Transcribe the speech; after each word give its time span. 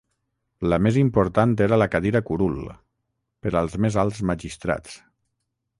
La 0.71 0.77
més 0.85 0.95
important 1.01 1.53
era 1.65 1.79
la 1.81 1.89
cadira 1.97 2.23
curul, 2.31 2.57
per 3.47 3.53
als 3.61 3.79
més 3.87 4.01
alts 4.05 4.25
magistrats. 4.33 4.97